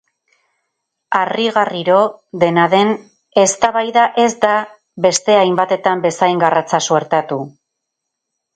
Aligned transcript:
Harrigarriro, 1.19 1.97
dena 2.43 2.63
den, 2.71 2.95
eztabaida 3.43 4.07
ez 4.25 4.31
da 4.47 4.55
beste 5.09 5.39
hainbatetan 5.43 6.05
bezain 6.09 6.45
garratza 6.47 6.81
suertatu. 6.91 7.41